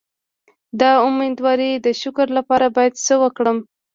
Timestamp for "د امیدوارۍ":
0.79-1.71